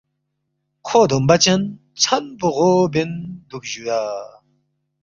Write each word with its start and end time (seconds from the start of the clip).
کھو 0.87 0.99
دومبہ 1.09 1.35
چن 1.43 1.61
ژھن 2.01 2.23
پو 2.39 2.47
غو 2.55 2.71
بین 2.93 3.11
دُوکس 3.49 3.67
جُویا 3.71 4.01